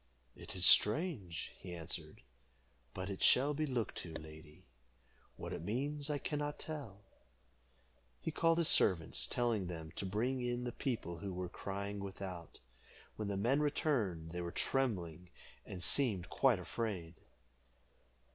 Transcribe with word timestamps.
"It 0.35 0.55
is 0.55 0.65
strange," 0.65 1.51
he 1.59 1.75
answered, 1.75 2.23
"but 2.91 3.07
it 3.07 3.21
shall 3.21 3.53
be 3.53 3.67
looked 3.67 3.99
to, 3.99 4.13
lady. 4.15 4.65
What 5.35 5.53
it 5.53 5.61
means 5.61 6.09
I 6.09 6.17
can 6.17 6.39
not 6.39 6.57
tell." 6.57 7.01
He 8.19 8.31
called 8.31 8.57
his 8.57 8.67
servants, 8.67 9.27
telling 9.27 9.67
them 9.67 9.91
to 9.97 10.05
bring 10.07 10.41
in 10.41 10.63
the 10.63 10.71
people 10.71 11.19
who 11.19 11.31
were 11.31 11.49
crying 11.49 11.99
without. 11.99 12.59
When 13.15 13.27
the 13.27 13.37
men 13.37 13.59
returned, 13.59 14.31
they 14.31 14.41
were 14.41 14.51
trembling, 14.51 15.29
and 15.67 15.83
seemed 15.83 16.31
quite 16.31 16.57
afraid. 16.57 17.13